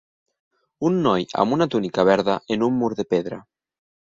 Un 0.89 0.95
noi 1.07 1.27
amb 1.43 1.55
una 1.57 1.67
túnica 1.75 2.07
verda 2.11 2.39
en 2.57 2.67
un 2.69 2.81
mur 2.81 2.91
de 3.03 3.07
pedra. 3.17 3.41